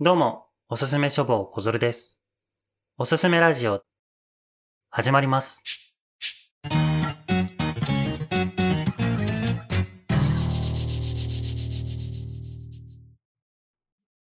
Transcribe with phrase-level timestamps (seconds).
[0.00, 2.22] どうも、おすすめ書房小鶴です。
[2.98, 3.82] おすすめラジオ、
[4.90, 5.64] 始まります。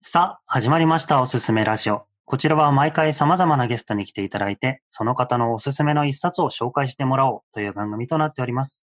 [0.01, 2.07] さあ、始まりました、おすすめラジオ。
[2.25, 8.83] こちらは毎回様々なゲストに来ていただいて、その方のおすすめの一冊を紹介してもらおうという番組となっております。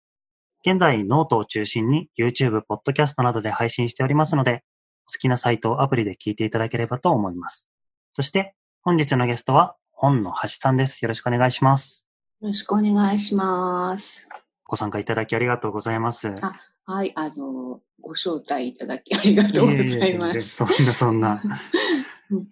[0.67, 4.65] 現在、ノートを中心に YouTube、ポッドキャストなどで配信しておりますので、
[5.07, 7.69] お好きなサイト、アプリで聞いていただければと思います。
[8.13, 11.03] そして、本日のゲストは、本の橋さんです。
[11.03, 12.07] よろしくお願いします。
[12.41, 14.29] よろしくお願いします。
[14.65, 16.33] ご参加いただきありがとうございます。
[16.41, 20.41] あはい、あの、ご招待いただきありがとうございええええます。
[20.41, 21.51] そんなそんなうん。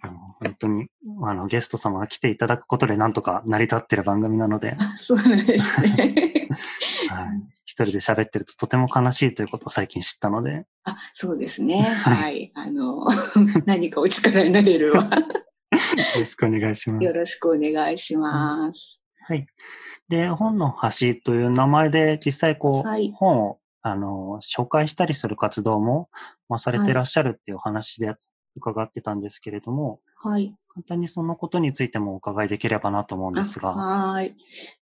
[0.02, 0.88] あの本当に、
[1.24, 6.50] あの、ゲスト様が来ていただくことでなんとか成り立ってる番組なので、そうなんですね。
[7.66, 11.82] 一人で喋ってるととても悲しいということを最近知ったので、あ、そうですね。
[11.82, 12.52] はい。
[12.54, 13.08] あの、
[13.66, 15.04] 何かお力になれるわ。
[15.04, 15.10] よ
[16.18, 17.14] ろしくお願いしますよ。
[17.14, 19.04] ろしくお願いします。
[19.28, 19.48] はい。
[20.08, 26.10] で、本の橋という名前で実際こう、はい本を、あの、紹介したりする活動も、
[26.50, 28.16] まあ、されてらっしゃるっていうお話で
[28.56, 30.56] 伺ってたんですけれども、はい。
[30.70, 33.70] 簡単にそのことについてもお伺いできればなと思うんですが。
[33.70, 34.36] はい。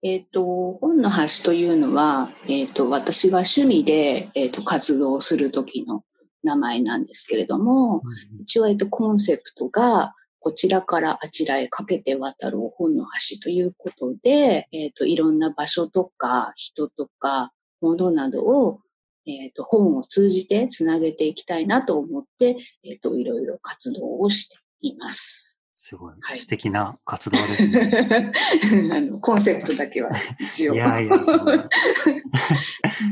[0.03, 6.05] えっ、と、本の橋というのは、えっ、と、私が趣味で、えっ、と、活動する時の
[6.43, 18.81] 名前なんですけれども、うん一応、えっと、コンセプトが、こちらからあちらへかけて渡る本の橋ということで、えっと、いろんな場所とか人とか物などを、
[19.29, 25.61] えっと、本を通じてつなげていきたいなと思って、えっと、いろいろ活動をしています。
[25.75, 28.33] すごいはい素敵な活動ですね。
[28.93, 30.75] あのコンセプトだけは一応。
[30.75, 31.13] いやいや、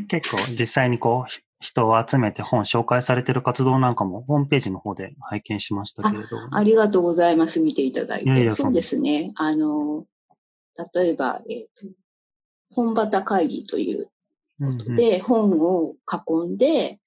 [0.08, 6.28] 結構実際にこう、ひ人を集めて本紹介されてる活動なんかもホームページの方で拝見しましたけれど。
[6.50, 7.60] ありがとうございます。
[7.60, 8.26] 見ていただいて。
[8.26, 9.32] いやいやそうですね。
[9.36, 10.04] あの、
[10.94, 11.86] 例えば、えっ、と、
[12.74, 14.10] 本畑会議という
[14.60, 14.94] うんうん。
[14.94, 16.98] で、本を囲んで、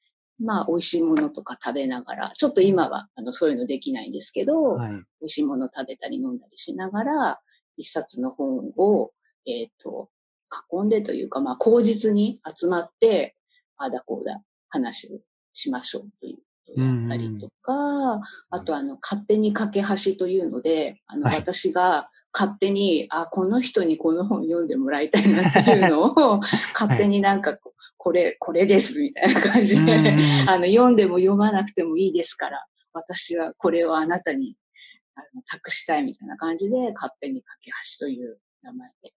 [0.41, 4.91] まあ、美味しいものとか食べながら、ちょっと今は、あの、そういうのできないんですけど、はい。
[4.91, 7.39] 美味しいもの食べたり飲んだりしながら、
[7.77, 9.11] 一冊の本を、
[9.45, 10.09] えっ、と、
[10.73, 13.35] 囲んでというか、まあ、口実に集まって、
[13.77, 15.19] ああだこうだ話を
[15.53, 16.41] しましょうというこ
[16.75, 21.35] とをやったりとか、あと、あの、勝手に架け橋というので、あの、はい。
[21.37, 26.03] 私が勝手に、あ、この人にこの本読んでもらいたいなっていうの
[26.33, 26.39] を、
[26.73, 27.57] 勝手になんか
[27.97, 30.15] これ、これですみたいな感じで、
[30.47, 34.55] あの、読んでも読まなくてもいいですから、私はこれをあなたに
[35.15, 39.13] あの託したいみたいな感じで、勝手に架け橋という名前で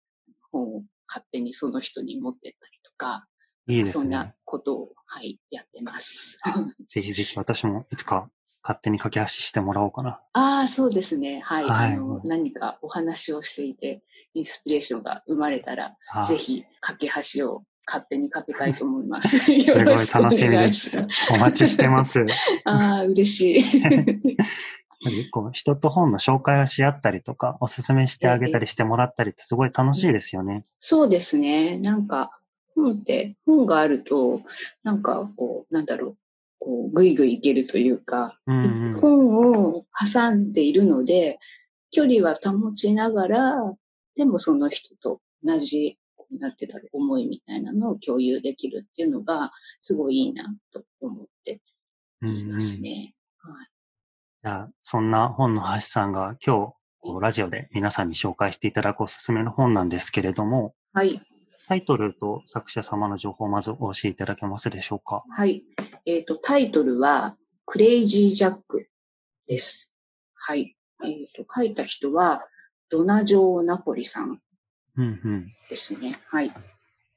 [0.51, 3.27] 本を勝手にその人に持ってったりとか、
[3.67, 4.35] いいですねそんな。
[4.45, 6.39] ことを、はい、やってます。
[6.87, 8.31] ぜひぜひ私もいつか
[8.63, 10.21] 勝手に架け橋してもらおうかな。
[10.33, 11.41] ああ、そうですね。
[11.41, 11.65] はい。
[11.65, 14.03] はいあの、何かお話をしていて、
[14.35, 19.39] インスピレーションが生まれたら、あぜひ、架け橋を勝手にかけたいと思います。
[19.39, 20.99] すよごい楽しみです。
[21.35, 22.25] お待ちしてます。
[22.65, 23.81] ああ、嬉しい。
[25.31, 30.65] こう人と本の紹介をし合ったりとか、おすすめしてあげたりしてもらったりってすごい楽しいですよね。
[30.79, 31.79] そうですね。
[31.79, 32.31] なんか、
[32.75, 34.43] 本って、本があると、
[34.83, 36.17] なんか、こう、なんだろう、
[36.61, 39.35] こう、ぐいぐいいけるというか、うんうん本
[39.65, 41.39] を挟んでいるので、
[41.91, 43.75] 距離は保ちながら、
[44.15, 45.99] でもその人と同じ、
[46.39, 49.51] なんて言うんだろう、思いみたいなのを共有できるっていうのが、
[49.81, 51.59] すごいいいなと思ってい
[52.23, 53.15] うんうんますね。
[54.43, 61.21] じゃあそんな本の橋さんが今日、ラジオで皆さんに紹介していただくおすすめの本なんですけれども、はい。
[61.71, 65.23] タイトルと作者様の情報をまずお教えいただけますでしょうか？
[65.31, 65.63] はい。
[66.05, 68.89] えっ、と、タイトルは、クレイジージャック
[69.47, 69.95] です。
[70.35, 70.77] はい。
[71.05, 72.43] えっ、と、書いた人は、
[72.91, 74.41] ドナジョー・ナポリさん
[74.97, 75.47] うんうん。
[75.69, 76.19] ですね。
[76.27, 76.51] はい。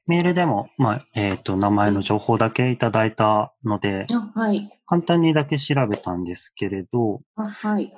[0.06, 4.70] メールでも、まあ、えっ、と、名前の情報だけいただいたので、あ、はい。
[4.86, 7.92] 簡単にだけ調べたんですけれど、あ、はい。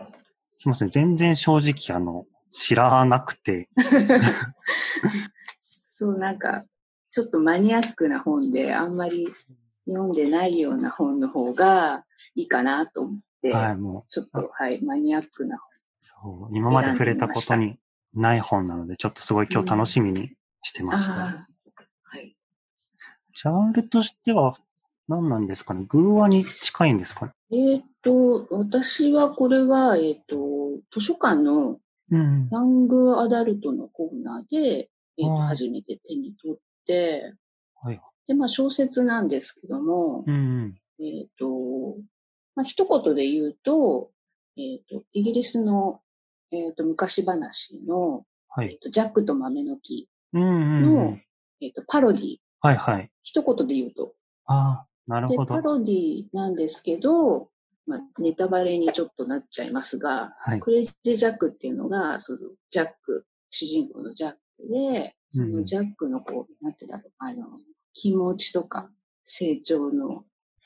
[0.57, 3.69] すいません、全然正直、あの、知らなくて、
[5.99, 6.67] そう、なんか、
[7.09, 9.29] ちょっとマニアックな本で、あんまり
[9.87, 12.05] 読んでないような本の方が
[12.35, 15.59] いいかなと思って、はい、もう、ちょっと、はい、マニアックな
[16.03, 17.79] そう、今まで触れたことに
[18.13, 20.33] ない本なので、ちょっとすごい今日楽しみに
[20.63, 20.93] して本。
[20.93, 21.15] ました。
[21.15, 21.47] ああ、
[22.03, 22.37] はい。
[23.35, 24.55] ジャンルとしては、
[25.09, 25.87] 何なんですかね？
[25.89, 27.33] 偶話に近いんですかね？
[27.53, 30.37] えっ、と、私はこれは、えっ、と、
[30.93, 31.79] 図書館の
[32.11, 32.49] うん。
[32.53, 37.35] ヤングアダルトのコーナーで、えーと初めて手に取って、
[37.83, 38.01] はい。
[38.27, 40.75] で、まあ小説なんですけども、うん。
[40.99, 41.47] えっ、と、
[42.55, 44.11] まあ一言で言うと、
[44.57, 46.01] えっ、と、イギリスの、
[46.51, 48.73] えっ、と、昔話の、はい。
[48.73, 51.23] えっと、ジャックと豆の木うんうんうの、ん。
[51.61, 52.37] えっ、と、パロディ。
[52.61, 53.11] はいはい。
[53.23, 54.15] 一言で言うと。
[54.47, 55.61] ああ、なるで、ほどパ。
[55.61, 57.51] ロディなんですけど、
[57.87, 60.61] まあ、ネタバレにちょっとなっちゃいますが、はい。
[60.61, 62.39] クレイジージャックっていうのが、その
[62.71, 67.47] ジャック、主人公のジャックで、そのジャックのこう、なんてだろう、あの、
[67.93, 68.91] 気持ちとか
[69.25, 70.25] 成長の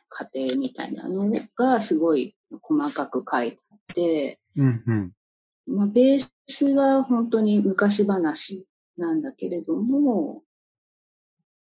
[0.08, 5.12] 過程みたいなのがすごい細かく書いてあって、うんうん。
[5.66, 8.66] まあ、ベースは本当に昔話
[8.96, 10.42] なんだけれども、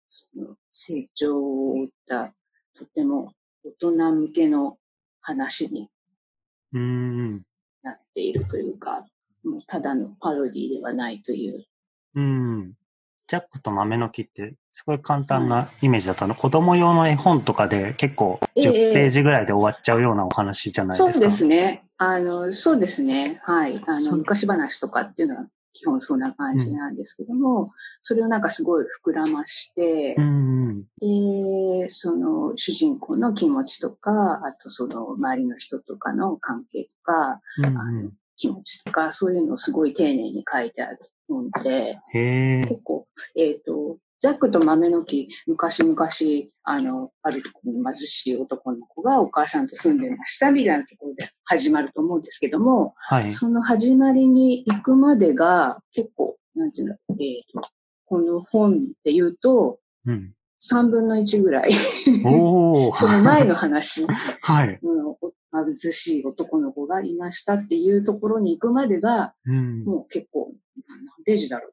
[0.08, 2.34] その成長を追った、
[2.78, 3.32] とても
[3.64, 4.78] 大人向けの
[5.20, 5.90] 話に。
[7.82, 9.04] なっているというか、
[9.44, 11.64] もうただのパロディではないという。
[12.16, 12.72] うん。
[13.28, 16.34] ジャックと豆の木って、すごい簡単なイメージだったの。
[16.34, 21.12] 子供用の絵本とかで結構ええ10ページぐらいで終わっちゃうようなお話じゃないですか。
[21.12, 21.84] そうですね。
[21.98, 23.40] あの、そうですね。
[23.44, 23.82] はい。
[23.86, 27.72] あの、昔話とかっていうのは基本そんな感じなんですけども、
[28.02, 31.80] それをなんかすごい膨らましてう、んうん。
[31.82, 41.98] で、その主人公の気持ちとか、あとその周りの人とかの関係とか、うんあの気持ちとか、そういうのをすごい丁寧に書いてあるので。
[42.68, 43.06] 結構、
[43.36, 45.96] えっ、と、ジャックと豆の木、昔々、
[46.64, 53.32] あの、あるところに貧しい男の子がお母さんと住んでましたみたいなところで始まると思うんですけども、はい。
[53.34, 57.16] その始まりに行くまでが結構、なんていうんだ、えっ、
[57.52, 57.68] と、
[58.06, 60.32] この本で言うと、うん。
[60.62, 61.72] 3分の1ぐらい。
[61.74, 64.06] その前の話、
[64.40, 64.78] はい。
[64.82, 65.32] うんお
[65.64, 69.84] 貧しい男の子がいましたっていうところに行くまでが、うん。
[69.84, 70.52] もう結構、
[70.88, 71.68] 何ページだろ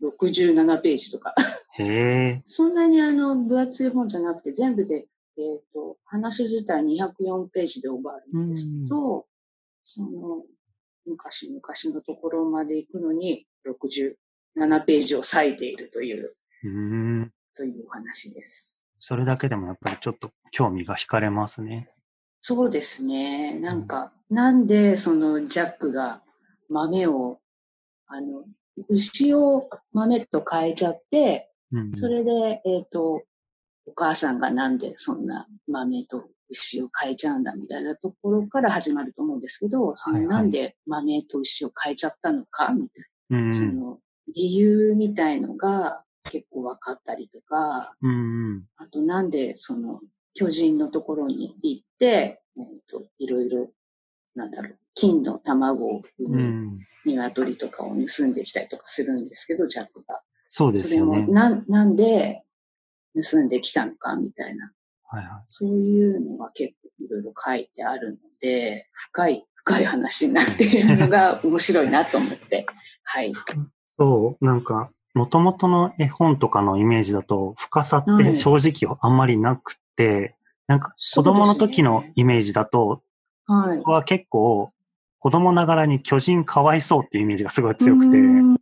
[0.00, 1.34] う？67ページとか。
[2.46, 9.26] そんなにあの、分厚い本じゃなくて、全部で、えっ、と、話自体204ページで終わるんですけど、
[9.84, 10.44] その、
[11.06, 11.60] 昔々
[11.94, 14.14] のところまで行くのに、67
[14.84, 16.34] ページを割いているという、
[16.64, 17.32] うん。
[17.54, 18.82] というお話です。
[19.00, 21.92] それだけでもやっぱりちょっと興味が惹かれますね。
[22.40, 23.58] そうですね。
[23.58, 26.22] なんか、なんでそのジャックが
[26.68, 27.40] 豆を、
[28.08, 28.44] あの、
[28.88, 31.96] 牛を豆と変えちゃって、うん。
[31.96, 33.22] それで、えっ、と、
[33.86, 43.98] お母さんがなんでそんな豆と牛を変えちゃうんだみたいなところから始まると思うんですけど、そのなんで豆と牛を変えちゃったのかみたいうんな、その
[44.34, 48.10] 理由みたいのが結構分かったりとか、うん。
[48.10, 48.64] うん。
[48.76, 50.00] あとなんでその
[50.34, 53.70] 巨人のところに行って、えっ、と、いろいろ、
[54.38, 56.78] なんだろう、金の卵を産うむん。
[57.04, 60.22] 鶏とかを盗んできたりとかするんですけど、ジャックが。
[60.48, 61.32] そうですそれもよね。
[61.32, 62.44] なん、なんで
[63.14, 64.72] 盗んできたのかみたいな、
[65.04, 72.64] はいはそういうのが結構いろいろ書いてあるので、深い、深い話になっているのが面白いなと思って、
[73.02, 73.30] はい。
[73.30, 73.32] い。
[73.96, 80.36] そう、なんか、元々の絵本とかのイメージだと、深さって正直あんまりなくて、
[80.68, 83.02] なんか子供の時のイメージだと、
[83.48, 83.80] はい。
[83.80, 84.70] は結構、
[85.18, 88.54] 子供ながらに巨人かわいそうっていうイメージがすごい強くて、うん。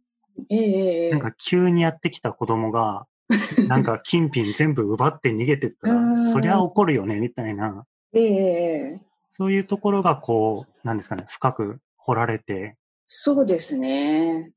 [0.48, 3.06] ええええなんか急にやってきた子供が、
[3.68, 6.16] なんか金品全部奪って逃げてったうら、ん。
[6.16, 9.00] そりゃ怒るよね、みたいな、ええええ。
[9.28, 14.52] そういうところがこう、なんですかね、深く掘られて、そうですね。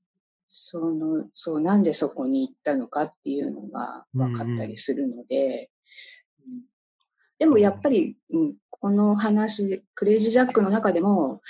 [0.47, 5.69] その、そう、なんでそこに行ったのかっていうのが分かったりするので、うん
[7.39, 11.41] でもやっぱり、うん、この話、クレイジージャックの中でも、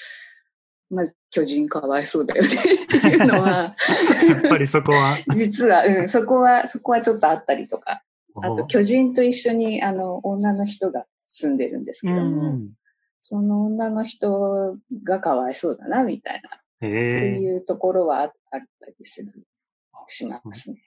[0.90, 2.50] まあ、巨人かわいそうだよね。
[2.50, 3.76] っていうのは、
[4.28, 8.02] やっぱりそこは、実は、うん、そこは、そこはちょっとあったりとか、
[8.36, 12.72] あとこ巨人と一緒に、あの、女の人が住んでるんですけども、ん。
[13.20, 16.88] その女の人がかわいそうだな、みたいな、って。
[16.88, 19.32] いうところはああったりする、
[20.08, 20.82] しますね。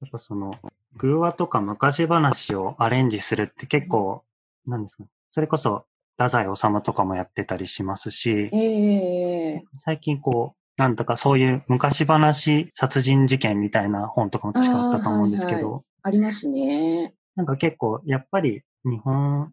[0.00, 0.54] やっぱその、
[0.96, 4.22] 偶話とか昔話をアレンジするって結構、
[4.66, 5.04] なんですか？
[5.04, 5.08] ね。
[5.30, 5.84] それこそ、
[6.16, 17.14] 太宰治とかもやってたりしますし、ええ最近こう、なんとかそういう昔話殺人事件みたいな本とかも確かあったと思うんですけあーはいど、ありますね。
[17.36, 19.52] なんか結構、やっぱり日本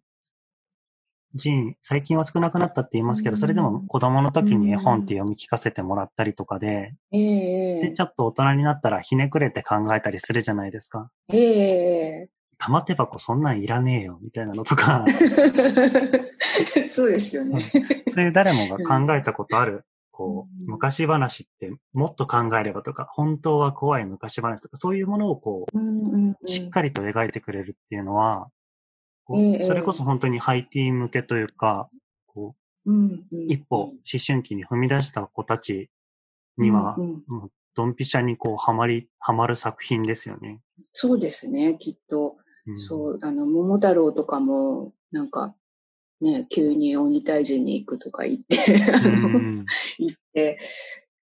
[1.33, 11.09] 人、最近は少なくなったって言いますけど、うんそれでも子供の時に絵本って読み聞かせてもらったりとかで、ええで、ちょっと大人になったらひねくれて考えたりするじゃないですか。
[11.29, 12.29] ええ
[12.61, 15.03] 玉手箱そんなんいらねえよ、みたいなのとか、
[16.87, 17.65] そうですよね。
[18.07, 26.35] そういう誰もが考えたことある、こう、うん昔話ってもっと考えればとか、本当は怖い昔話とか、そういうものをこう、うんうんうん。
[26.45, 28.47] しっかりと描いてくれるっていうのは、
[29.27, 31.89] それこそ本当にハイティーン向けというか、
[32.27, 35.89] こううんうん一歩、思春期に踏み出した子たち
[36.57, 37.23] には、うんうん。
[37.27, 40.59] もうドンピシャにこう、はまり、はまる作品ですよね。
[40.91, 42.37] そうですね、きっと。
[42.67, 45.55] うんそう、あの、桃太郎とかも、なんか、
[46.21, 48.55] ね、急に鬼退治に行くとか言って、
[48.93, 49.65] あうの、ん。
[49.97, 50.59] 行って、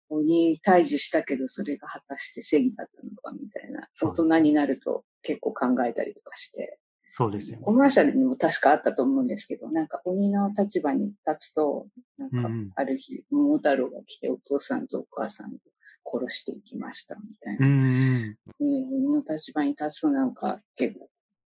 [0.10, 7.72] 鬼退治したけど、それが果たして正義だったのかみたいな、大人になると結構考えたりとかして、そうですよねコ。
[7.72, 11.88] マーシャルにも確かあったと思うんですけど、なんか鬼の立場に立つと、
[12.18, 15.58] なんかある日、桃太郎が来てお父さんとお母さんを
[16.06, 17.68] 殺していきましたみたいな。
[17.68, 18.30] うんうん。
[18.30, 21.10] ね鬼の立場に立つとなんか結構、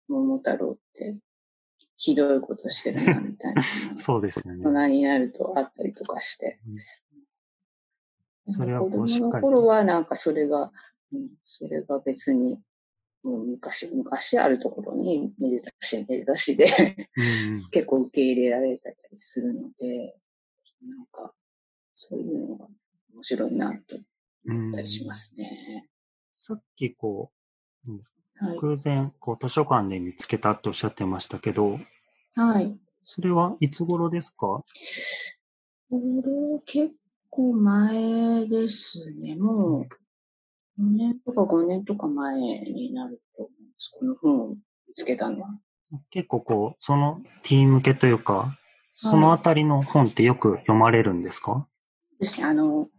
[0.07, 1.17] 桃太郎って
[1.97, 3.63] ひどいことしてるなみたいな。
[3.97, 4.63] そうですよね。
[4.63, 6.59] 大人になるとあったりとかして。
[8.45, 10.71] それは子供の頃はなんかそれが、
[11.11, 12.61] うん、それが別に、
[13.23, 16.67] もう昔、昔あるところにめでたし、めでたしで。
[17.71, 20.17] 結構受け入れられたりするので、
[20.83, 21.33] なんか、
[21.95, 22.67] そういうのが
[23.13, 23.97] 面白いなと
[24.47, 25.89] 思ったりしますね。
[26.33, 27.33] さっきこ
[27.85, 27.91] う、
[28.39, 28.57] はい。
[28.57, 31.79] 偶然、こう、図書館で見つけたっておっしゃってましたけど、
[32.35, 32.77] はい。
[33.03, 34.37] それはいつ頃ですか？
[34.37, 34.65] こ
[35.91, 36.93] れ結
[37.29, 39.35] 構前ですね。
[39.35, 39.87] も
[40.77, 43.95] う、4年とか5年とか前になると思うんです。
[43.97, 44.57] この本を見
[44.93, 45.49] つけたのは。
[46.09, 48.53] 結構こう、そのティーン向けというか、
[48.93, 51.67] そのあたりの本ってよく読まれるんですか？
[52.19, 52.47] ですね。
[52.47, 52.89] あの、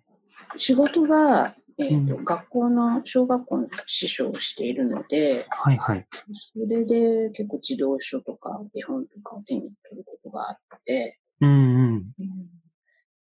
[0.57, 6.07] 仕事が、えーとうん学校の、小学校の師匠をしているので、はいはい。
[6.33, 12.05] それで結構児童書とか絵本とかを手に取ることがあって、うんうん。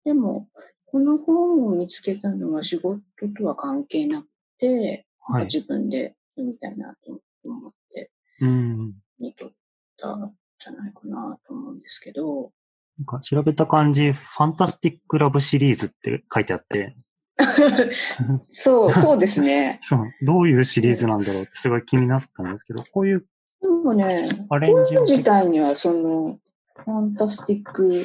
[0.05, 0.49] でも、
[0.87, 3.01] この本を見つけたのは仕事
[3.37, 5.45] とは関係なくて、はい。
[5.45, 8.11] 自分で読みたいなと思って
[8.41, 8.95] うん。
[9.19, 9.51] 見とっ
[9.99, 12.53] たんじゃないかなと思うんですけど、
[12.99, 16.97] なんか調べた感じ、ファンタスティックラブシリーズって書いてあって、
[18.49, 19.79] そう、そうですね。
[19.83, 23.27] そう、どういうシリーズなんだろうってすごい気になったんですけど、こういう
[23.61, 26.39] でもね、アレンジ自体にはその、
[26.77, 28.05] ファンタスティック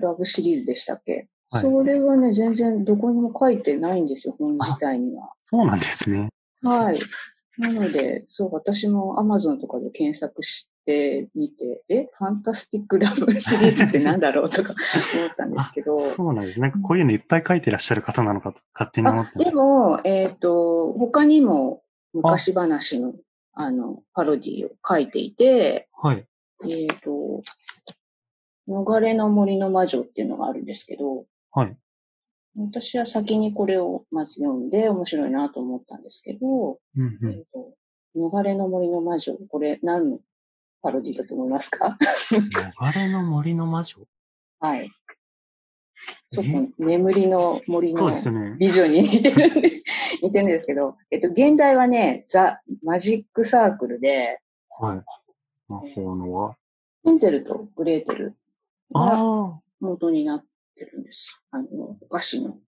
[0.00, 5.32] ラブシリーズでしたっけ、はいそれはね、全然どこにも書いてないんですよ、本自体には。
[5.42, 6.30] そうなんですね。
[6.62, 6.96] はい。
[7.58, 14.74] なので、そう、私も Amazon とかで検索してみて、え、ファンタスティックラブシリーズってなんだろうとか
[15.16, 15.98] 思ったんですけど。
[15.98, 16.60] そうなんです。
[16.60, 23.14] なんかこういうのいっぱい書いてらっしゃる方なのかと勝手に思ってましも、えっ、と、他にも昔話の、
[23.54, 26.08] あの、パロディを書いていて、た。
[26.08, 26.26] はい。
[26.68, 27.42] えっ、と、
[28.68, 31.76] 逃れの森の魔女っていうのがあるんですけど、はい。
[32.56, 37.32] 私は先にこれをまず読んで面白いなと思ったんですけど、うんうん。
[37.32, 37.74] えっ、と、
[38.14, 40.20] 逃れの森の魔女、これ何の
[40.82, 41.96] パロディだと思いますか？
[42.80, 44.00] 逃れの森の魔女？
[44.60, 44.90] はい。
[46.32, 46.44] ちょっ
[46.76, 48.10] と眠りの森の。
[48.58, 49.82] 美女に似てるんで、
[50.22, 54.40] 似てるんですけど、えっと、現代はね、ザ・マジックサークルで、
[54.80, 55.02] はい。
[55.68, 56.56] 魔法の輪？
[57.04, 58.36] ヘンゼルとグレーテル
[58.92, 60.44] があ元になっ
[60.76, 61.42] てるんです。
[61.50, 61.66] あの、
[62.00, 62.58] お菓子の、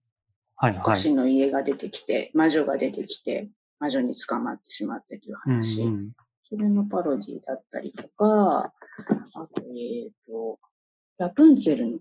[0.57, 0.67] あ。
[0.67, 0.99] はいお菓はい。
[1.01, 5.83] 子の家が出てきて、魔女が出てきて、魔女に捕まってしまってといううん話。
[5.83, 6.11] うん。
[6.47, 8.73] それのパロディだったりとか、
[9.33, 10.59] あと、えっ、と、
[11.17, 11.99] ラプンツェルの、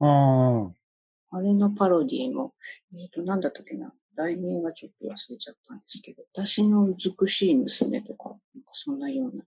[0.00, 0.70] あ
[1.32, 1.36] あ。
[1.36, 2.54] あれのパロディも、
[2.96, 3.92] えっ、と、なんだったっけな。
[4.16, 9.44] 題名がちょっと忘れちゃったんですけど、私の美しい娘とか、なんかそんなような。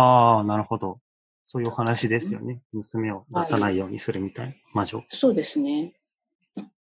[0.00, 1.00] ああ、なるほど。
[1.44, 2.62] そういうお話ですよね。
[2.72, 5.02] 娘を出さないようにするみたいな魔女。
[5.08, 5.94] そうですね。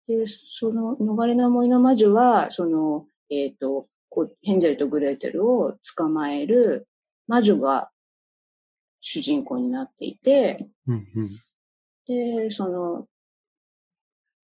[0.06, 6.88] で、その、逃れの森の魔女は、その、えっ、と、こうヘンゼルとグレーテルを捕まえる
[7.26, 7.90] 魔女が
[9.00, 11.28] 主人公になっていて、うんうん。
[12.06, 13.06] で、その、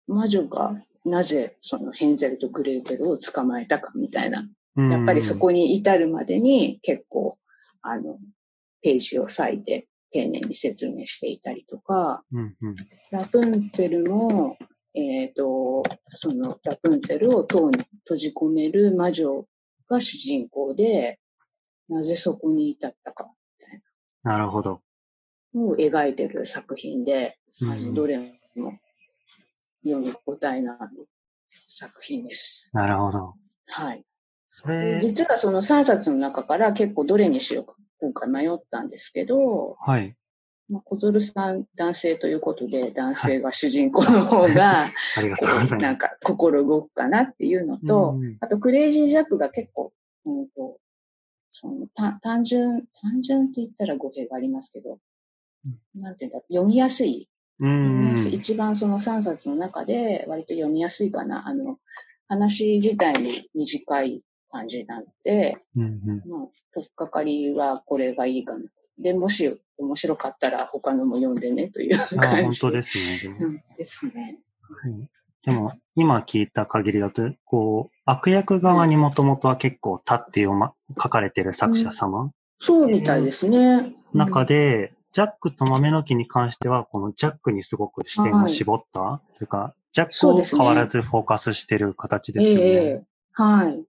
[0.08, 0.76] 魔女が
[1.06, 5.38] なぜそのヘンゼルとグレーテルを捕まえたかみたいな、うんやっぱりそ。
[5.38, 7.38] こに至るまでに結構、
[7.82, 8.18] あの、
[8.82, 12.76] ページを割いて丁寧に説明していたりとか、うんうん。
[13.12, 14.58] ラプンツェルも、
[14.94, 19.46] えっ、と、そのラプンツェルを塔に閉じ込める魔女
[19.92, 21.20] が主人公で、
[21.90, 23.30] なぜそこに至ったか
[24.24, 24.82] なるほど。
[25.54, 28.26] を描いてる作品で、あうんのどれも
[29.84, 31.10] 読み応えのある
[31.50, 32.70] 作品です。
[32.74, 33.36] なるほど。
[33.68, 34.06] はい。
[34.48, 40.16] それ、実はその3冊の中から結構どれにしようか今回迷ったんですけど、はい。
[40.72, 44.86] まあ、小鶴さん男性ということで男性が主人公の方が、
[45.18, 46.02] ありがことうござうなんいます。
[46.02, 49.92] か心動くかなっていうのと、うんあとクレイジージャックが結構、
[50.26, 50.80] うんと、
[51.50, 55.00] そのた単純、単純って言ったら語弊がありますけど、
[55.94, 57.28] なんていうんだ読みやすい
[57.60, 58.16] うん。
[58.32, 61.48] 一番その3冊の中で割と読みやすいかな。
[61.48, 61.78] あの、
[62.28, 66.30] 話自体も短い感じなので、うんうん。
[66.30, 68.66] まあ、とっかかりはこれがいいかな。
[68.98, 72.60] で、もし面白かったら他のも読んでねというあ感じ。
[72.62, 73.20] 本当ですね。
[73.20, 74.40] でもうんですね。
[74.70, 75.10] はい
[75.44, 83.92] でも、今聞いた限りだと、こう、悪役側にもともとは結構立って読ま、書かれてる作者様、そうみたいですね。
[84.14, 92.66] 中で、ジャックと豆の木に関しては、このジャックにすごく視点を絞った、というか、ジャックを変わらずフォーカスしてる形ですえよね。
[92.66, 93.84] えはい。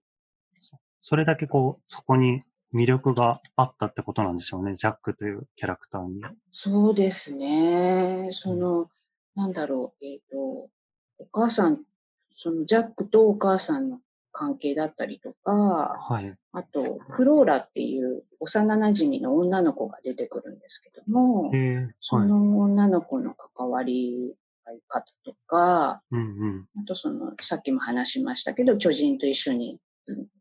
[1.01, 2.41] それだけこう、そこに
[2.73, 6.23] 魅力があったってことなんでしょうね、ジャックというキャラクターに。
[6.51, 8.29] そうですね。
[8.31, 8.89] その、
[9.35, 10.37] なんだろう、えっ、と、
[11.19, 11.81] お母さん、
[12.35, 13.99] そのジャックとお母さんの
[14.31, 16.35] 関係だったりとか、はい。
[16.51, 22.27] あと、フローラっていう幼馴染の女の子が出てくるんですけどもえ、えそはい。
[22.27, 26.67] の女の子の関わり合い方とか、うんうん。
[26.81, 29.79] あとその、さっきも話しましたけど、巨人と一緒に、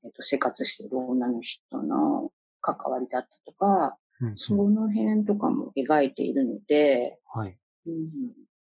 [0.05, 7.59] えっと、生活している女の人の関わりだったとか、うんその辺とかも描いているので、はい。
[7.87, 8.11] うん、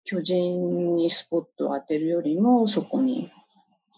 [0.02, 3.30] 巨人にスポットを当てるよりも、そこに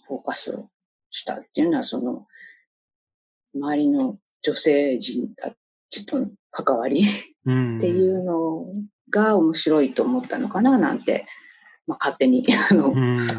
[0.08, 0.68] フォーカスを
[1.10, 2.26] したっていうのは、その、
[3.54, 5.54] 周りの女性陣た
[5.90, 7.04] ちとの関わり
[7.46, 7.76] うん。
[7.76, 8.66] っていうの
[9.10, 11.26] が面白いと思ったのかななんて、
[11.86, 12.44] まあ、勝手に。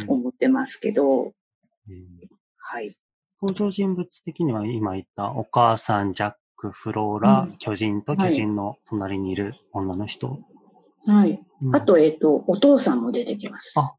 [0.07, 1.33] 思ってますけど、うん
[2.57, 2.91] はい。
[3.41, 10.39] 登場人物的には今言ったお母さん、ジャック、フローラ、うん巨人と巨人の隣にいる女の人。
[11.07, 11.41] はい。
[11.61, 13.79] うんあ、と、えっ、と、お父さんも出てきます。
[13.79, 13.95] あ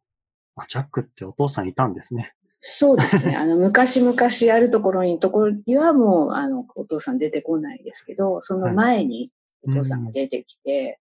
[0.57, 2.33] あジャックってお父さんいたんですね。
[2.61, 3.37] そうですね。
[3.37, 10.99] あの、昔々あるところに、ところにはもう、あの、お父さん出てこないですけど、その前にお父さんが出てきて、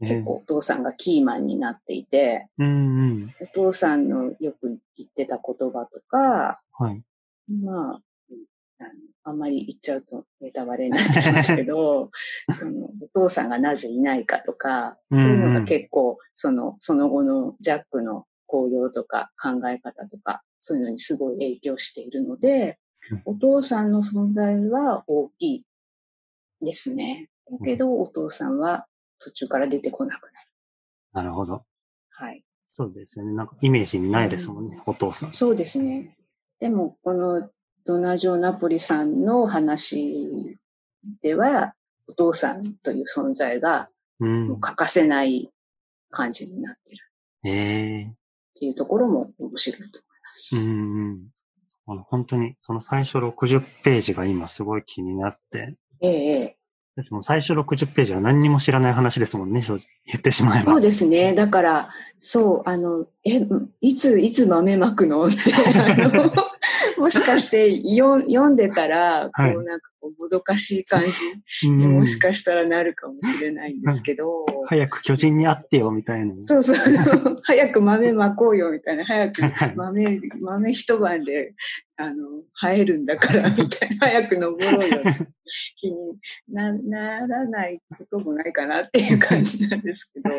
[0.00, 2.48] 結構お父さんがキーマンになっていて、ええ。
[2.58, 3.30] うんうん。
[3.40, 7.02] お父さんのよく言ってた言葉とか、はい。
[7.48, 8.38] まあ、うん
[8.80, 8.90] あの
[9.26, 12.10] あんまり言っちゃうとネタバレになっちゃいますけど、
[12.50, 22.78] その、お父さんがなぜいないかとか、そういうのが結構、その、その後のジャックの行動とか考え方とか、そういうのにすごい影響しているので、
[23.24, 25.66] お父さんの存在は大きい
[26.60, 27.30] ですね。
[27.50, 28.86] だけど、お父さんは
[29.18, 30.48] 途中から出てこなくなる。
[31.12, 31.64] なるほど。
[32.10, 32.44] はい。
[32.66, 33.32] そうですよね。
[33.32, 35.32] なんかイメージにないですもんね、お父さん。
[35.32, 36.14] そうですね。
[36.64, 37.50] でも、この
[37.84, 40.56] ドナジョ・ナポリさんの話
[41.20, 41.74] では、
[42.08, 44.60] お父さんという存在がうん。
[44.60, 45.50] 欠かせない
[46.08, 47.02] 感じになってる
[47.44, 48.12] ええっ
[48.58, 50.56] ていうところも面白いと思います。
[50.56, 51.28] うんうん。
[51.86, 56.56] あの本当に、その最初60ページが今すごい気になって、ええええ
[56.96, 60.72] だってもう最初60ページは何にも知らない話ですもんね、正直言ってしまえば。
[60.72, 61.34] そうですね。
[61.34, 63.44] だから、そう、あの、え、
[63.80, 65.26] いつ、いつ豆まくの？
[65.26, 66.32] って、あの、
[66.98, 69.54] もしかしてよ読んでたら、こはい。
[69.54, 71.02] うなんかこう、もどかしい感
[71.60, 71.68] じ？
[71.68, 71.78] うん。
[71.78, 76.34] にもしかしたらなるかもしれないんですけど、早く巨人に会ってよ、みたいな。
[76.40, 76.76] そうそう、
[77.42, 79.42] 早く豆まこうよみたいな、早く
[79.76, 81.54] 豆、豆一晩で、
[81.96, 85.02] あの、生えるんだから、みたいな、早く登ろうよ。
[85.76, 85.96] 気に
[86.48, 90.30] なならないこともないかなっていう感じなんですけど、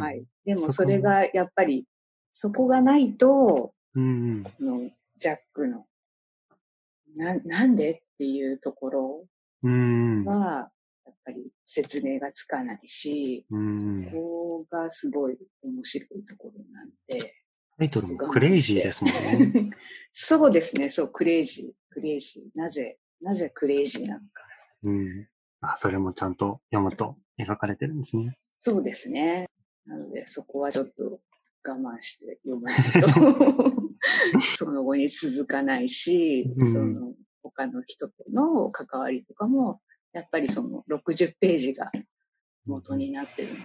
[0.00, 0.24] はい。
[0.44, 1.84] でもそれがやっぱり、
[2.30, 4.42] そこがないと、うん。
[4.46, 4.90] あの
[5.22, 5.86] ジャックの、
[7.16, 9.24] な、なんでっていうところ。
[9.62, 10.68] は、
[11.06, 17.34] やっぱり説明がつかないし、うんそこがすごい面白いところなんで。
[17.78, 19.70] タイトルもクレイジーですもんね。
[20.10, 22.42] そうですね、そう、クレイジー、クレイジー。
[22.58, 24.42] なぜ、なぜクレイジーなのか。
[24.82, 25.28] うん。
[25.60, 28.36] あ、それもちゃんと読むと描かれてるんですね。
[28.58, 29.46] そうですね。
[29.86, 31.20] なので、そこはちょっと
[31.64, 33.82] 我慢して読まないと、
[34.58, 39.80] その後に続かないし、うんその他の人との関わりとかも、
[40.12, 41.90] やっぱりその60ページが
[42.66, 43.62] 元になってるので、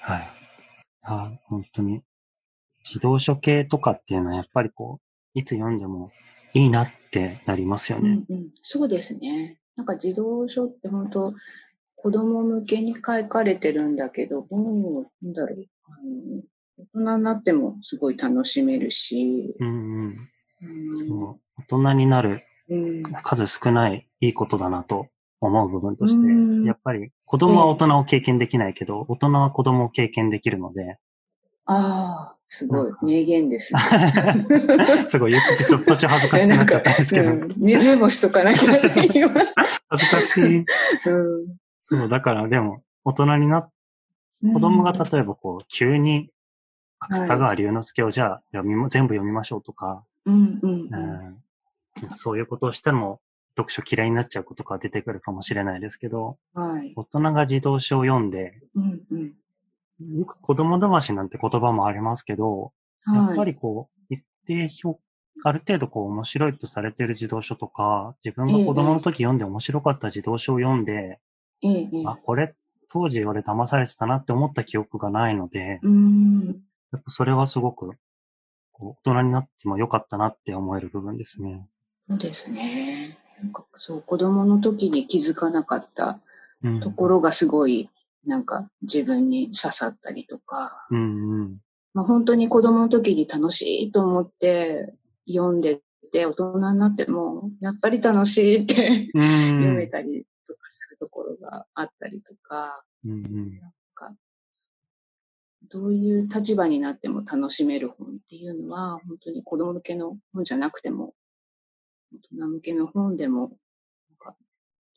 [0.00, 0.28] はい。
[1.02, 2.02] あ、本当に。
[2.84, 5.00] 自動書系とかっていうのはやっぱりこ
[5.34, 6.12] う、いつ読んでも
[6.54, 8.22] いいなってなりますよね。
[8.28, 9.58] うんうん、そうですね。
[9.76, 11.34] なんか児童書って本当
[11.96, 16.42] 子供向けに書かれてるんだけども、なんだろう、あの
[16.78, 19.70] 大人になってもすごい楽しめるし、うんう
[20.08, 20.14] ん。
[20.62, 21.40] うんそう。
[21.58, 25.06] 大人になるうん数少ないいいことだなと
[25.40, 30.98] 思う部分としてうん、やっぱり子供は大人を経験できないけど、大人は子供を経験できるので、
[31.66, 32.92] ああ、すごい。
[33.02, 33.80] 名言ですね。
[35.08, 39.28] すごい言っててちょっと途中恥ずかしくなっちゃったんですけど、うんモしとかなきゃいけない今。
[39.88, 40.58] 恥ずかしい。
[40.58, 40.64] うん
[41.80, 43.70] そう、だからでも、大人になっ
[44.52, 46.30] 子供が例えばこう、急に、
[47.10, 51.36] 芥川龍之介をじゃあ読みも、全部読みましょうとか、うんうんうん
[52.14, 53.20] そういうことをしても、
[53.56, 56.92] 読書嫌いになっちゃうことが出てくるかもしれないですけど、はい。
[56.94, 60.18] 大人が児童書を読んで、うんうん。
[60.18, 62.72] よく子供騙しなんて言葉もありますけど、
[63.06, 63.46] やっぱはい。
[63.46, 65.00] りこう、一定評
[65.44, 71.20] ある程度こう面白いとされている児童書とか、自分が子供の時読んで面白かった児童書を読んで、
[71.62, 72.02] ええ、ええ。
[72.06, 72.54] あ、これ
[72.90, 76.56] 当時俺騙されてたなって思った記憶がないので、うーん。
[76.92, 77.92] やっぱそれはすごく、
[78.72, 81.66] こう大人になっても良かったなって思える部分ですね。
[82.08, 83.18] そうですね。
[83.42, 86.20] なんかそう、子供の時に気づかなかった
[86.62, 86.80] うん。
[86.80, 87.90] ところがすごい、
[88.26, 91.58] なんか自分に刺さったりとか、うんうん。
[91.92, 94.94] まあ、本当に子供の時に楽しいと思って
[95.28, 95.80] 読んで
[96.12, 103.60] て、大人になっても、やっぱり楽しいってうん読めたりとかするところがあったりとか、うんうん。
[105.70, 111.14] どういう立場になっても楽しめる本っていうのは、本当に子供向けの本じゃなくても、
[112.12, 113.40] 大人向けの本でも、
[114.08, 114.36] なんか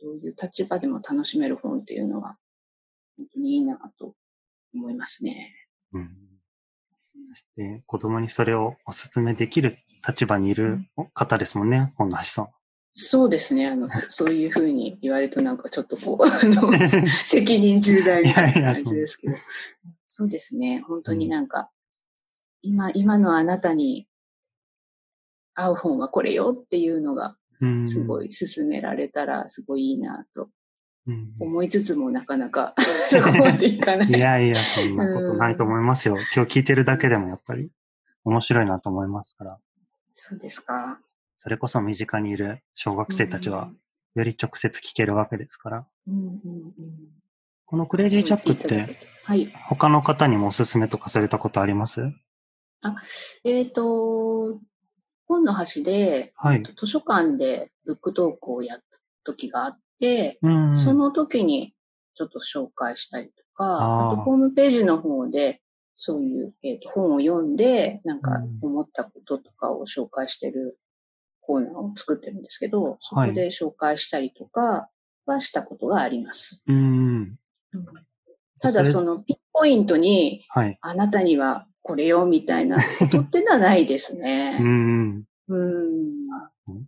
[0.01, 2.37] どういう立場でも楽しめる本っていうのは、
[3.17, 4.15] 本当にいいなと
[4.73, 5.53] 思いますね。
[5.93, 6.29] うん
[7.27, 9.77] そして、子供にそれをお勧めできる
[10.07, 10.79] 立場にいる
[11.13, 12.47] 方ですもんね、本橋さん。
[12.93, 13.67] そうですね。
[13.67, 16.71] あの、そういうふうに言われるとなんかちょっとこう、あの、
[17.07, 19.35] 責任重大みたいな感じですけど。
[20.19, 20.83] そうですね。
[20.85, 21.69] 本当になんか、
[22.61, 24.05] 今、今のあなたに
[25.53, 30.49] 合う本はこれよっていうのが、うんすごい勧められたらすごいいいなと
[31.07, 32.73] うん思いつつもなかなか
[33.11, 34.09] そこまでいかない。
[34.09, 36.17] いやいや、そんなことないと思いますよ。
[36.35, 37.71] 今日聞いてるだけでもやっぱり
[38.25, 39.57] 面白いなと思いますから。
[40.13, 40.99] そうですか。
[41.37, 43.71] それこそ身近にいる小学生たちは、
[44.15, 45.87] より直接聞けるわけですから。
[46.07, 47.19] うんうんうん。
[47.69, 49.45] このクレイジーチャックってはい。
[49.69, 52.11] 他の方にもおすすめとかされたことあります？
[53.43, 54.59] えっ、と、
[55.27, 56.63] 本の端で、はい。
[56.75, 58.83] 図書館でブックトークをやった
[59.23, 60.75] 時があって、うん。
[60.75, 61.75] その時に
[62.15, 65.61] ちょっと紹介したりとか、あーあとホームページの方で、
[65.95, 70.79] そういう、えーと本を読んで、なんかうん思ったこととかを紹介してる
[71.39, 74.89] コーナーを作ってるんですけど、そはいこで紹介したりとか
[75.27, 76.63] はしたことがあります。
[76.67, 77.37] うん。
[78.61, 80.77] ただそのピンポイントに、はい。
[80.81, 84.59] あなたにはこれよみたいなこ とってのはないですうね。
[84.59, 85.23] ん。
[85.49, 86.09] うん。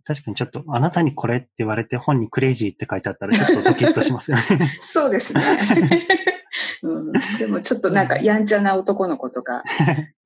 [0.04, 4.44] 確かにちょっと、あなたにこれって言われて本にクレイジーって書いてあったらちょっとドキッとしますよね。
[4.80, 5.42] そうですね。
[6.82, 9.62] うん、でもちょっとなんかやんちゃな男の子とか、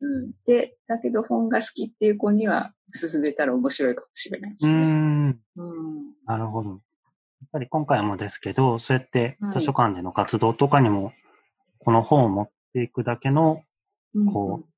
[0.01, 4.77] うん、で、だけど本が好きっていう子には勧めたら面白いかもしれないですうね。
[4.77, 5.27] ん。
[5.29, 5.38] うん。
[6.27, 6.81] なるほど。
[7.40, 11.12] やっぱり今回もですけど、そうやってはい図書館での活動とかにも、
[11.79, 13.62] この本を持っていくだけの
[14.14, 14.68] うんこう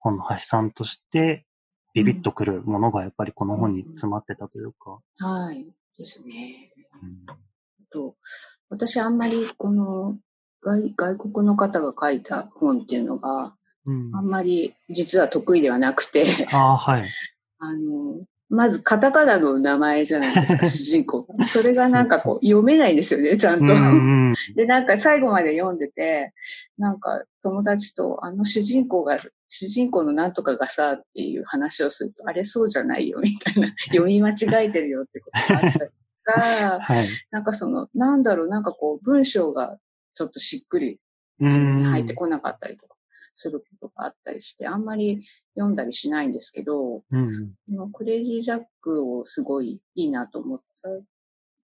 [0.00, 1.46] 本の橋さんとして、
[1.94, 5.00] ビビッとくるものがやっぱりこの本に詰まってたというか。
[5.18, 5.66] はい。
[5.96, 6.72] ですね。
[7.02, 7.48] うん
[7.90, 8.16] と
[8.68, 10.18] 私あんまりこの
[10.62, 13.54] 外外国の方が書いた本っていうのが
[13.86, 17.08] うんあんまり実は得意ではなくて、ああ、はい。
[17.60, 21.46] あの、まずカタカナの名前じゃないですか、 主人公が。
[21.46, 23.74] それがなんかこう読めないんですよね、ちゃんと。
[23.74, 26.32] うんうんで、なんか最後まで読んでて、
[26.78, 35.86] なんか友達とあの主人公が、主人公のなんとかがさ、っていう話をすると、あれそうじゃないよ、みたいな、 読み間違えてるよってことがあったりと
[36.24, 37.08] か、はい。
[37.30, 39.78] なんかその、なんだろう、なんかこう文章が
[40.14, 41.00] ちょっとしっくり
[41.40, 42.97] う自分にん入ってこなかったりとか
[43.38, 45.22] することがあったりして、あんまり
[45.54, 47.54] 読んだりしないんですけど、うん。
[47.68, 51.04] このクレイジージャックをすごいいいなと思った原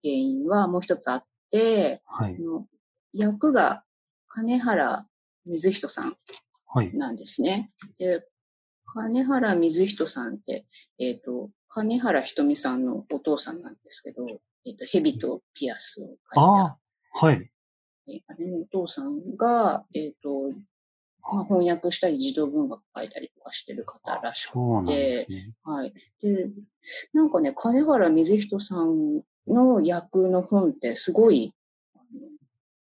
[0.03, 2.37] 因はもう一つあって、はい。
[2.37, 2.67] この
[3.13, 3.83] 役が
[4.27, 5.05] 金原
[5.45, 6.15] 水人さん
[6.67, 6.95] はい。
[6.95, 7.71] なんですね。
[7.99, 8.25] で、
[8.85, 10.65] 金原水人さんって、
[10.99, 14.25] えっ、と、金原ひとみさんのお父さんなんですけど、
[14.65, 16.77] えっ、と、蛇とピアスを描いた、ああ、
[17.13, 17.49] はい。
[18.07, 20.72] えあれのお父さんが、えっ、と、まあ、
[21.23, 25.53] 翻訳したり児童文学書いたりとかしてる方らしくそうなんですね。
[25.63, 25.93] はい。
[26.21, 26.49] で、
[27.13, 31.53] なんかね、金原水人さんの役の本ってすごい、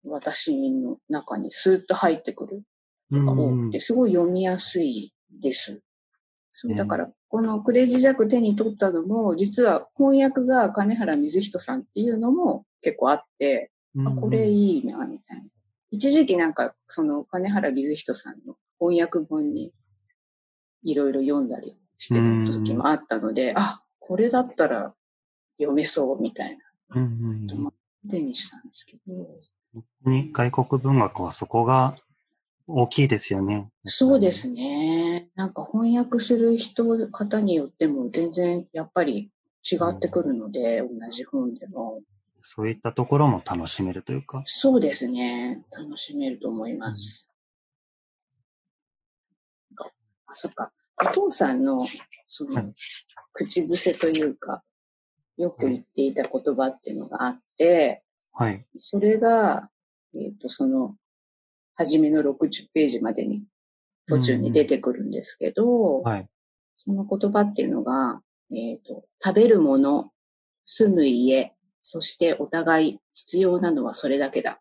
[0.04, 2.64] 私の中にスーッと入ってくる
[3.12, 5.82] うのが多んくて、すごい読みやすいです。
[6.52, 13.72] そううんだから、このクレイジージャック手に取ったのも、実は翻訳が金原水人さんっていうのも結構あって、
[14.06, 15.44] あ、これいいな、みたいな。
[15.92, 19.74] 一時期なんか、その金原水人さんの翻訳本に
[20.84, 24.94] いろいろ読んだりしてた時もあったので、あ、これだったら
[25.58, 26.64] 読めそうみたいな
[26.96, 27.74] うんうんうん
[28.10, 29.14] 手にしたんですけど。
[30.06, 31.96] に外国文学はそこが
[32.66, 33.70] 大きいですよね。
[33.84, 35.30] そうですね。
[35.36, 39.32] なんか翻訳する人、方によっても全然やっぱり
[39.70, 42.02] 違ってくるので、同じ本でも。
[42.42, 44.44] そういったところも楽しめるというか。
[44.46, 45.64] そうですね。
[45.72, 47.32] 楽しめると思います。
[50.30, 50.72] あ、そっか。
[51.02, 51.80] お父さんの、
[52.28, 52.74] そのはい、
[53.34, 54.64] 口癖というか、
[55.38, 58.66] よく言っていた言葉っていうのがあって、はい。
[58.78, 59.70] それが、
[60.14, 60.96] えっ、と、その、
[61.76, 63.44] 初めの60ページまでに、
[64.08, 66.28] 途中に出てくるんですけど、はい。
[66.76, 68.22] その言葉っていうのが、
[68.52, 70.12] えっ、と、食べるもの、
[70.66, 71.54] 住む家、
[71.92, 74.60] そしてお互い必要なのはそれだけだっ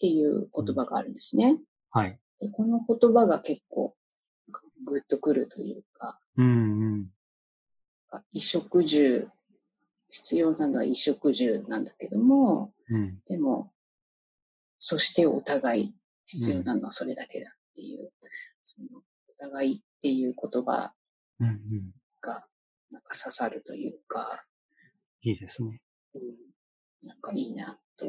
[0.00, 1.58] ていう言葉があるんですね。
[1.90, 2.16] はい。
[2.38, 3.96] でこの言葉が結構、
[4.86, 6.50] グッとくるというか、うんう
[6.98, 7.06] ん。
[8.08, 9.28] 衣食住、
[10.10, 13.18] 必要なのは衣食住なんだけども、うん。
[13.28, 13.72] でも、
[14.78, 15.94] そしてお互い
[16.26, 18.12] 必要なのはそれだけだっていう、
[18.62, 19.02] そのお
[19.40, 20.92] 互いっていう言葉
[21.40, 21.90] うんうん。
[22.20, 22.46] が
[22.92, 24.44] なんか刺さるというか、
[25.22, 25.82] いいですね。
[26.14, 28.06] うん、なんかいいなと。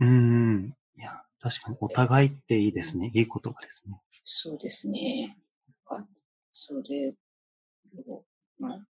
[0.00, 0.10] うんう
[0.58, 0.76] ん。
[0.96, 3.10] いや、確かにお互いっていいですね。
[3.14, 4.00] いい言葉ですね。
[4.24, 5.36] そうですね。
[5.86, 6.04] あ
[6.52, 7.14] それ
[8.08, 8.24] を、
[8.58, 8.86] まあ、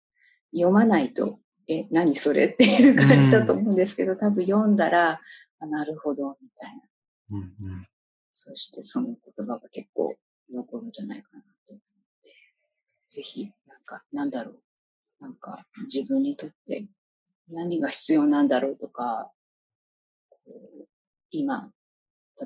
[0.53, 5.21] 読まないと、え、何それっていう感じだと思うんですけど、多分読んだら、
[5.61, 6.83] あなるほど、みたいな。
[7.31, 7.87] うんうん。
[8.33, 10.17] そしてその言葉が結構
[10.53, 11.81] 残るんじゃないかなと思っ
[12.25, 12.35] て、
[13.09, 14.63] ぜひ、なんか、なんだろう。
[15.21, 16.87] なんか、自分にとって
[17.53, 19.31] 何が必要なんだろうとか、
[21.31, 21.71] 今、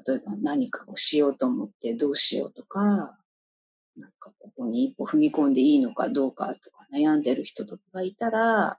[0.06, 3.16] 例えば何かをしようと思ってどうしようとか、
[3.96, 8.78] なんかここに一歩踏み込んでいいのかどうかとか悩んでる人とかがいたら、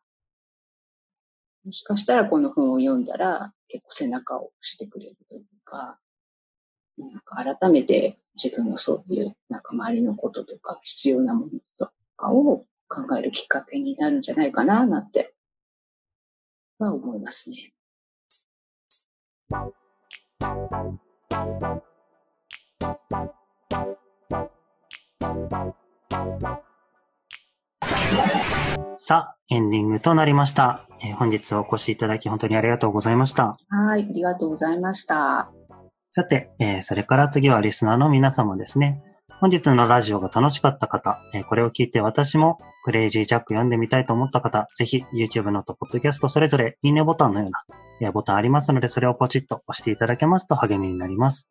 [1.64, 5.98] もしかしたらこの本を読んだら結構背中を押してくれるというか、
[6.98, 15.35] なんか改めて自分のそういうなんか周りのこととか必要なものとかを考えるきっかけになるんじゃないかななんて
[16.80, 17.74] は思いますね。
[28.98, 30.88] さあ、エンディングとなりました。
[31.04, 33.56] えー本日お越しいただき本当にありがとうございました。
[33.70, 35.52] はい、ありがとうございました。
[36.10, 39.04] さて、えーそれから次はリスナーの皆様ですね。
[39.42, 51.50] 本日のラジオが楽しかった方、えこれを聞いて私もクレイジージャック読んでみたいと思った方、ぜひ YouTube のとポッドキャストそれぞれいいねボタンのような、ボタンありますので、それをポチッと押していただけますと励みになります。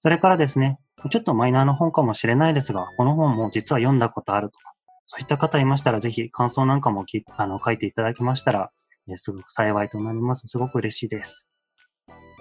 [0.00, 0.78] それからですね、
[1.10, 4.74] ちょっとマイナーの本かもしれないですが、この本も実は読んだことあるとか、
[5.06, 7.06] そういった方いましたら、ぜひ感想なんかも
[7.38, 8.70] あの書いていただけましたら、
[9.14, 10.46] すごく幸いとなります。
[10.46, 11.48] すごく嬉しいです。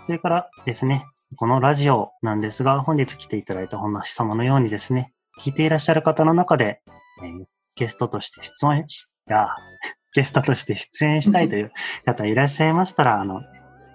[0.04, 6.82] それからですね、このラジオなんですが、本日来ていただいた本なし様のようにですね、聞いていらっしゃる方の中で、
[7.24, 9.50] えーゲストとして出演し、や、
[10.14, 11.72] ゲストとして出演したいという
[12.06, 13.42] 方いらっしゃいましたら、あの、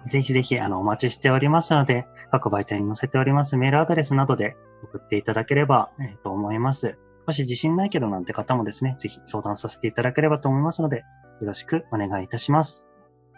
[0.07, 6.97] ぜひぜひ、あの、お待ちしておりますので、各媒体に載せておりますメールアドレスなどで送っていただければ、えーと思います。
[7.25, 11.05] もし自信ないけどなんて方もですね、ぜひ相談させていただければと思いますので、よ
[11.47, 12.88] ろしくお願いいたします。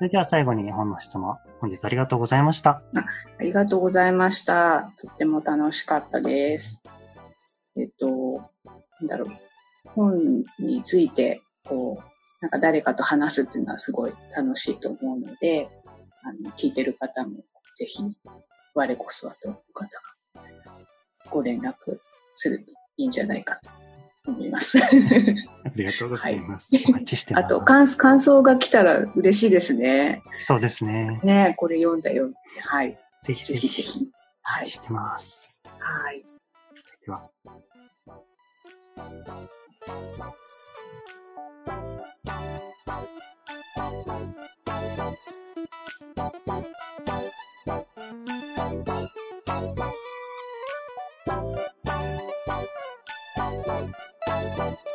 [0.02, 2.82] それでは最後に日本の質問、本日ありがとうございました。
[3.38, 4.92] ありがとうございました。
[4.98, 6.82] とっても楽しかったです。
[7.78, 8.50] えっと、
[9.00, 9.30] なんだろう。
[9.86, 12.04] 本について、こう、
[12.42, 15.70] なんか誰かと話すっていうのはすごい楽しいと思うので、
[16.24, 17.36] あの、聞いてる方も
[17.76, 18.02] ぜひ、
[18.74, 20.42] 我こそはという方が
[21.30, 21.74] ご連絡
[22.34, 23.81] するといいんじゃないかと
[24.28, 24.78] 思います。
[24.82, 24.82] あ
[25.76, 26.76] りがとうございます。
[26.88, 27.46] お待ちしてます。
[27.46, 30.22] あと感、感想が来たら嬉しいですね。
[30.38, 31.20] そうですね。
[31.24, 32.32] ねこれ読んだよ。
[32.60, 32.98] はい。
[33.22, 34.10] ぜひぜぜひひぜひ。
[34.44, 34.66] はい。
[34.66, 35.50] してます。
[35.66, 36.24] はい。
[37.06, 37.30] では。
[54.62, 54.91] 「はい。